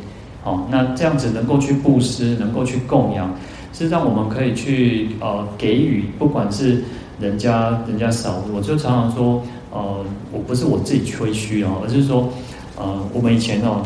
[0.45, 3.33] 哦，那这样子能够去布施，能够去供养，
[3.73, 6.83] 是让我们可以去呃给予，不管是
[7.21, 12.29] 人家人家少，我就常常说，呃，我不是我自己吹嘘哦，而是说，
[12.77, 13.83] 呃，我们以前哦。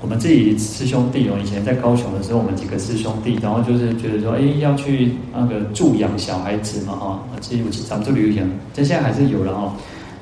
[0.00, 9.72] 我们自己师兄弟哦，以前在高雄的时候，我们几个师兄弟，然后就是觉得说，哎，要去那个助养小孩子嘛，哈，自己咱们这里有养，这现在还是有了哈。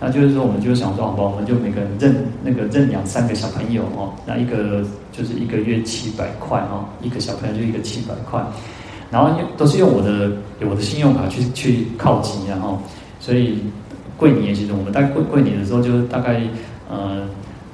[0.01, 4.83] 那就是说，我们就想说，好吧，我们就每个人认那个认养三个小朋友哦，那一个
[5.13, 8.43] 就是一个月七百块哈，一个小朋友就一个七百块，
[9.11, 10.31] 然后都是用我的
[10.69, 12.81] 我的信用卡去去靠集，然后
[13.21, 13.59] 所以
[14.17, 16.41] 过年其实我们在过过年的时候，就大概
[16.91, 17.29] 呃。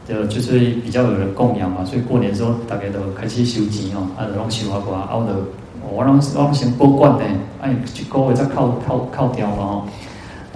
[0.08, 5.32] 就就是比较有人供养嘛，所以过年的时候大家都开始收钱哦，啊，拢收花瓜，啊，我就
[5.90, 7.24] 我拢我拢先保管呢，
[7.60, 9.88] 哎，一个月再扣扣扣掉嘛吼。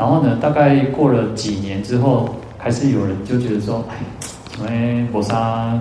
[0.01, 3.85] 然后呢，大概过了几年之后，开始有人就觉得说，
[4.67, 5.79] 哎，因为无啥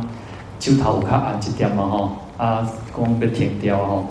[0.59, 4.03] 手头有较暗一点嘛哈，啊，讲被停掉哈。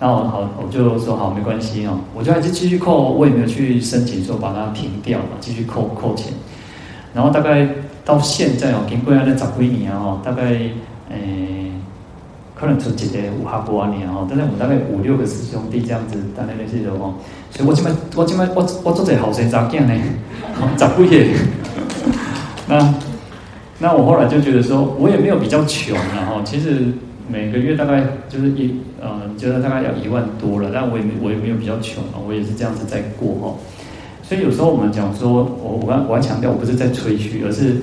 [0.00, 6.32] 那我好，我就说好，没关系哦，我就还是继续扣，我也没有去申请说把它停掉嘛，继续扣扣钱。
[7.14, 7.68] 然后大概。
[8.04, 10.42] 到现在哦，经过安尼十几年哦，大概
[11.08, 11.61] 诶、
[12.62, 17.14] 可能出一个有下过年哦，但是我们大概五六个师兄弟这样子，大概那些人哦，
[17.50, 19.92] 所以我今麦我今麦我我做这后生查囝呢，
[20.78, 21.40] 十几个。
[22.70, 22.94] 那
[23.80, 26.92] 那我后来就觉得说，我也没有比较穷然后，其实
[27.28, 33.56] 每个月大概就是一呃，就是大概要一万多了，但我也没我也没有比较穷啊，我也是这样子在过哈。
[34.22, 37.76] 所以有时候我们讲说，我我刚我还强调，我不是在吹嘘，而是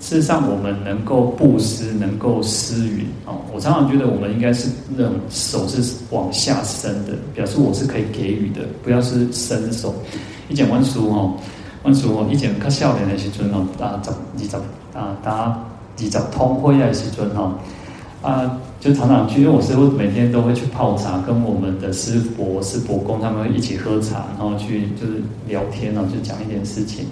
[0.00, 3.36] 事实上我们能够布施，能够施予哦。
[3.52, 9.94] 我常常觉得我们应该是那种手是往下伸的，表示我是可以给予的，不要是伸手。
[10.48, 11.34] 以前温书哦，
[11.82, 14.56] 温书哦，以前较少年的时阵哦，啊十二十
[14.96, 17.54] 啊打二十通辉的时阵哦。
[18.20, 27.06] 啊，就常常去，因为我师父每天都会去泡茶，跟我们的师伯、师伯公他们一起喝茶，然后去就是聊天，然后就讲一点事情。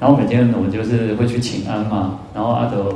[0.00, 2.86] 然后每天我们就是会去请安嘛，然后阿德，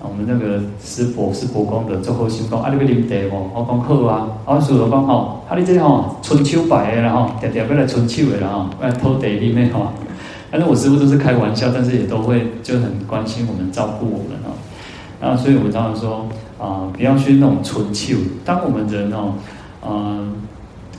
[0.00, 9.88] 我们那个师伯、是伯公的最后心讲，啊，你要啉茶哦，我讲好啊，啊，师伯讲吼，啊，你这吼春秋白的然后点点要来春秋的然后来偷茶里面吼。
[10.50, 14.56] 反正我师傅都是开玩笑，但是也都会就很关心我们，照顾我们哦。
[15.20, 16.26] 啊，所以我常常说。
[16.58, 18.16] 啊，不要去那种春秋。
[18.42, 19.34] 当我们人哦，
[19.86, 20.28] 嗯、呃，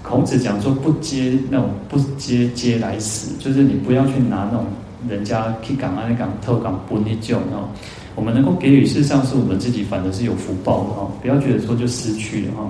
[0.04, 4.68] 孔子讲说不接那种不接嗟来死，就是你不要去拿那种
[5.10, 7.70] 人家去港啊、那港偷港不那种哦。
[8.16, 11.12] 我们能够给予，事实上是我们自己反而是有福报的哦。
[11.22, 12.70] 不要觉得说就失去了哈。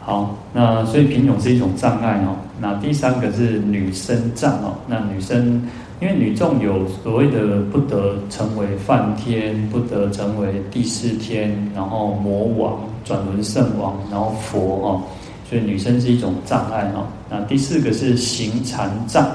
[0.00, 2.34] 好，那所以贫穷是一种障碍哦。
[2.60, 4.74] 那第三个是女生障哦。
[4.86, 5.62] 那女生。
[6.02, 15.02] 因为女众有所谓的不得成为梵天，不得成为第四天，然后魔王转轮圣王，然后佛哈，
[15.46, 17.06] 所以女生是一种障碍哈。
[17.28, 19.30] 那第四个是行禅障，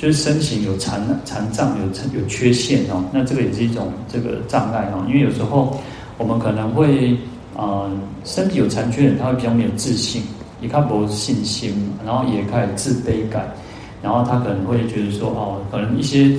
[0.00, 3.04] 就是身形有残残障，有有缺陷哦。
[3.12, 5.04] 那这个也是一种这个障碍哈。
[5.06, 5.78] 因为有时候
[6.16, 7.12] 我们可能会
[7.54, 7.90] 啊、呃，
[8.24, 10.22] 身体有残缺的人，他会比较没有自信，
[10.62, 13.52] 也看不信心，然后也开始自卑感。
[14.02, 16.34] 然后他可能会觉得说，哦，可能一些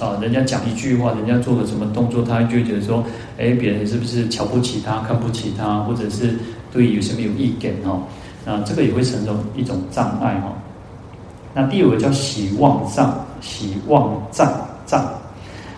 [0.00, 3.04] 啊，人家讲一句话，人家做个什么动作，他就觉得说，
[3.36, 6.34] 哎，别人是不是瞧不起他，看不起他，或者是
[6.72, 8.00] 对有什么有意见哦？
[8.46, 10.50] 那这个也会成为一种障碍哈。
[11.54, 14.52] 那第二个叫喜妄障，喜妄障
[14.84, 15.08] 障，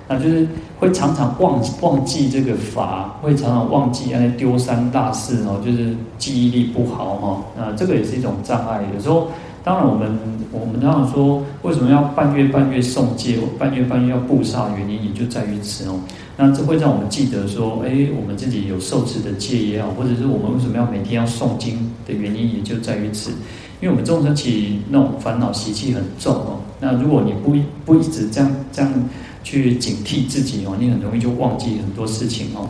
[0.08, 0.48] 那就是
[0.78, 7.44] 会常常忘忘记这个法，会常常忘记那丢三大四哦，就是记忆力不好哈。
[7.56, 9.28] 那这个也是一种障碍，有时候。
[9.66, 10.16] 当然，我们
[10.52, 15.98] 我们当然说，为什么要半月半月诵戒，半月半月要布萨，原因也就在于此哦。
[16.36, 23.32] 那这会让我们记得说，哎，我们自己有受持的戒也好，或者是我们为什么要每天要诵经的原因，也就在于此。
[23.80, 26.60] 因为我们众生起那种烦恼习气很重哦。
[26.80, 28.92] 那如果你不不一直这样这样
[29.42, 32.68] 去警惕自己哦，你很容易就忘记很多事情哦。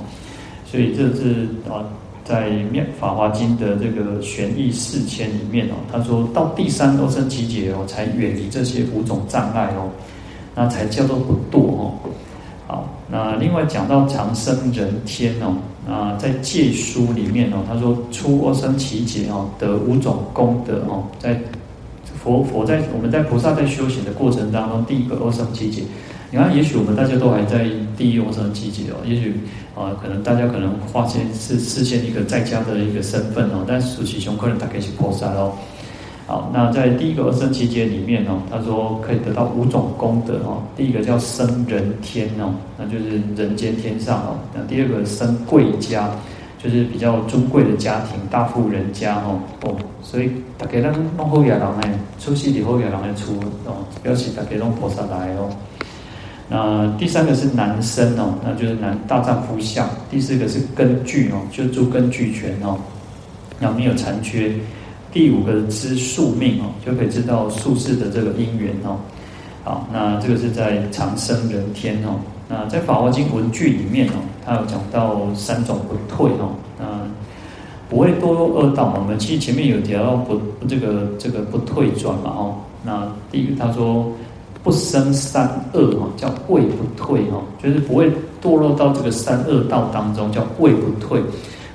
[0.70, 1.84] 所以这是啊。
[2.28, 9.88] 在《妙法华经》的这个玄义四千里面哦，他说到第三阿僧只劫哦，才远离这些五种障碍哦，
[10.52, 11.94] 那才叫做不堕哦。
[12.66, 15.54] 好，那另外讲到长生人天哦，
[15.86, 21.40] 啊在戒书里面哦，他说出阿僧只劫哦，得五种功德哦，在
[22.22, 25.82] 佛佛在我们在菩萨在修行的过程当中，第一个阿僧只劫。
[26.32, 29.32] 你看，也许我们大家都还在第一阿僧只劫哦，也许
[29.76, 35.52] 啊，可能大家可能发现是实现一个在家的一个身份哦，但实际上可能大概是菩萨哦。
[36.26, 46.10] 好，那在第一个阿僧只劫里面哦，他说可以得到五种功德哦，第一个叫生人天哦，那就是人间天上哦，那第二个生贵家，
[46.60, 55.48] 就是比较尊贵的家庭，大富人家哦哦，所以大家拢拢好野人诶，出世里好野人诶出哦，表示大家拢菩萨来哦。
[56.48, 59.88] 那第三个是男身哦，那就是男大丈夫相。
[60.10, 62.76] 第四个是根具哦，就诸根俱全哦，
[63.60, 64.50] 那没有残缺。
[65.16, 68.98] 第五个知宿命哦，就可以知道宿世的这个因缘哦。
[69.64, 72.20] 好，那这个是在长生人天哦。
[72.46, 76.84] 那在法华经文句里面哦，它有讲到三种不退哦，那
[77.88, 78.94] 不会堕落恶道。
[78.94, 80.38] 我们其实前面有提到不
[80.68, 82.54] 这个这个不退转嘛哦。
[82.84, 84.12] 那第一个他说。
[84.62, 88.10] 不生三恶哈，叫位不退哈，就是不会
[88.42, 91.22] 堕落到这个三恶道当中，叫位不退。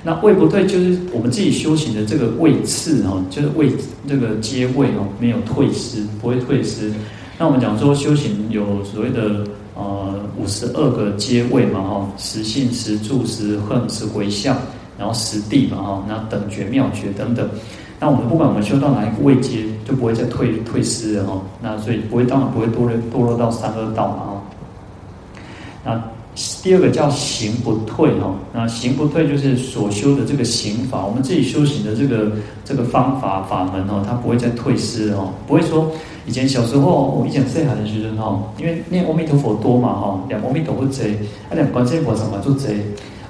[0.04, 3.72] 那位不退就是我们自己修行的这个位次哈，就是位
[4.08, 6.92] 这个阶位哦，没有退失，不会退失。
[7.38, 9.44] 那我们讲说修行有所谓的
[9.74, 14.56] 呃五十二个阶位嘛哈，十信、十住、十行、十回向，
[14.98, 17.48] 然后十地嘛哈，那等觉、妙觉等等。
[18.00, 21.40] 那我们不管我们修到哪一个位阶，就不会再退退失了哈。
[21.62, 24.42] 那所以不会，当然不会堕落堕落到三恶道嘛哈。
[25.84, 26.02] 那
[26.62, 28.34] 第二个叫行不退哈。
[28.52, 32.32] 那行不退就是所修的这个行法，我们自己修行的这个
[32.64, 35.32] 这个方法法门哦，它不会再退失哦。
[35.46, 35.90] 不会说
[36.26, 40.92] 以前小时候我以前细汉的时阵哈，因为念阿弥陀佛多嘛哈，念阿弥陀佛多，
[41.50, 42.62] 啊念观世音菩萨嘛做多，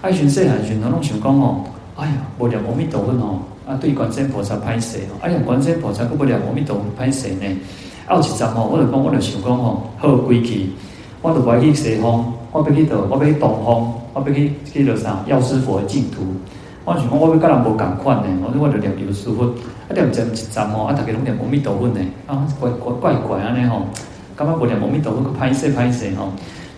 [0.00, 1.64] 啊以前细汉时阵，拢想讲哦，
[1.96, 3.38] 哎呀，无念阿弥陀佛哦。
[3.64, 7.46] 啊，对观世音菩萨歹势哦，啊，连观世音菩萨佫不了阿弥陀佛歹势呢。
[8.06, 10.66] 啊，有一阵吼，我就讲，我就想讲吼，好归去，
[11.22, 15.24] 我就不去西方，我要去到，我要去东方，我要去去到啥？
[15.26, 16.22] 药师佛的净土。
[16.84, 19.44] 我想讲，我要甲人无共款呢，我我就念药师佛。
[19.44, 23.82] 啊，念一阵一阵吼，啊，大家拢念阿弥陀佛呢，啊，怪怪怪怪安尼吼，
[24.36, 26.28] 感觉不念阿弥陀佛佫歹势歹势吼。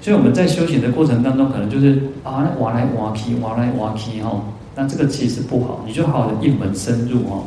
[0.00, 4.44] 所以我们在修行的过程当中，可能就是啊，换来换去，换来换去吼。
[4.76, 7.44] 那这个其实不好，你就好好的一门深入哦。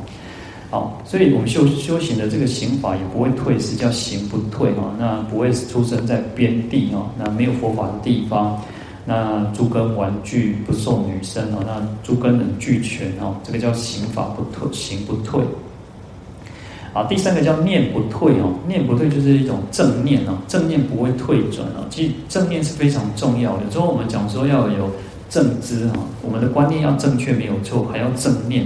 [0.70, 4.94] 好，所以我们修修行的这个行法也不会退失，叫行不退哈。
[5.00, 8.62] 那不会出生在边地哦，那没有佛法的地方，
[9.06, 15.42] 那诸根顽具不受女生哦，那诸根能俱全哦，这个叫行法不退，行不退。
[16.94, 21.86] 好，第三个叫念不退哦，念不退就是一种正念哦，正念不会退转哦。
[21.90, 24.90] 其实正念是非常重要的，有时候我们讲说要有。
[25.30, 28.66] 正知哈，我们的观念要正确没有错，还要正念。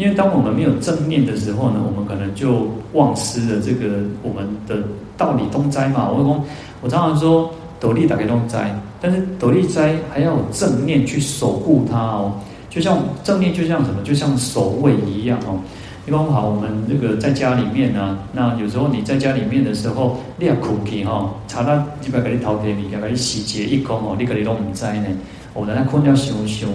[0.00, 4.82] 因为当我们没有正念的时候呢，我们可能就忘失了这个我们的
[5.18, 6.08] 道理东斋嘛。
[6.08, 6.44] 我讲，
[6.80, 12.32] 我常常说斗笠打开东斋，但是斗笠斋还要有正念去守护它哦。
[12.70, 14.02] 就像正念，就像什么？
[14.02, 15.60] 就像守卫一样哦。
[16.06, 25.06] 比方好，我们这个在家里面呢，那有时候你在家里面的时候，你要苦气哈，查到几百个你头皮里，要给你洗劫一空哦，你可能都唔知呢。
[25.52, 26.68] 我们在困了想想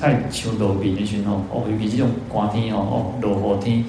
[0.00, 3.84] 太想落眠的时候哦，尤其这种寒天哦，哦落雨天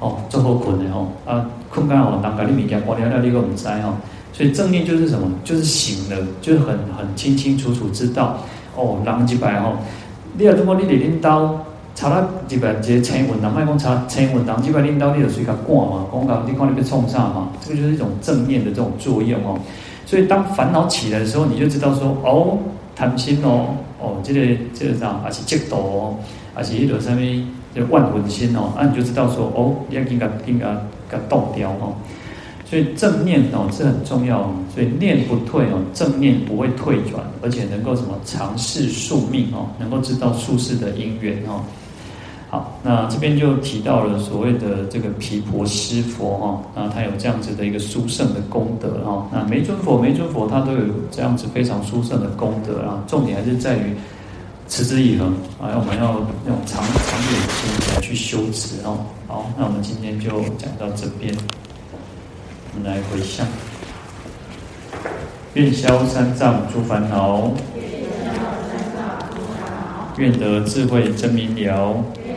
[0.00, 3.94] 哦，最好困的吼啊，困觉哦，人家你物件关了了，你个唔知吼，
[4.32, 5.30] 所以正念就是什么？
[5.44, 8.38] 就是醒了，就是很很清清楚楚知道
[8.76, 9.74] 哦，人一摆吼，
[10.36, 11.60] 你若如果你伫恁兜
[11.94, 19.56] 查到这个这些青文，人卖讲查青文，人这个领导你就随个挂嘛，讲讲你看你被冲上嘛，这个就是一种正面的这种作用哦。
[20.04, 22.58] 所以当烦恼起来的时候，你就知道说哦，
[22.98, 24.40] 贪心哦，哦，这个
[24.74, 26.16] 这个啥，还是嫉妒哦，
[26.52, 30.66] 还是一种什么就万魂心哦，啊，你就知道说哦，你要应该应该
[31.08, 31.94] 给动掉哦。
[32.68, 41.62] 所以正念哦是很重要，所以念不退哦，正念不会退转，而且能够什么尝试宿命哦，能够知道宿世的因缘哦。
[42.50, 49.28] 好，那这边就提到了所谓的这个毗婆尸佛哈，那他有这样子的一个殊胜的功德哈。
[49.30, 50.80] 那每尊佛每尊佛他都有
[51.10, 53.04] 这样子非常殊胜的功德啊。
[53.06, 53.94] 重点还是在于
[54.66, 55.28] 持之以恒
[55.60, 56.14] 啊，我们要
[56.46, 58.98] 用长长远心来去修持哦。
[59.26, 61.34] 好，那我们今天就讲到这边，
[62.72, 63.46] 我们来回向，
[65.52, 67.50] 愿消三障诸烦恼，
[70.16, 72.02] 愿得智慧真明了。